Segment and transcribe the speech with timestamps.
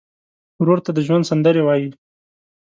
[0.61, 1.89] ورور ته د ژوند سندرې وایې.